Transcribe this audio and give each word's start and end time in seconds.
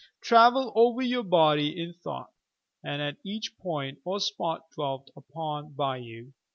Travel 0.19 0.73
over 0.75 1.03
your 1.03 1.21
body 1.21 1.79
in 1.79 1.93
thought, 1.93 2.31
and 2.83 3.03
at 3.03 3.17
each 3.23 3.55
point 3.59 3.99
or 4.03 4.19
spot 4.19 4.61
dwelt 4.71 5.11
upon 5.15 5.73
by 5.73 5.97
you. 5.97 6.33